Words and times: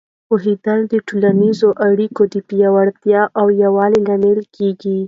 پوهېدل 0.27 0.79
د 0.93 0.93
ټولنیزو 1.07 1.69
اړیکو 1.87 2.23
د 2.33 2.35
پیاوړتیا 2.47 3.21
او 3.39 3.45
یووالي 3.63 3.99
لامل 4.07 4.39
کېږي. 4.55 4.97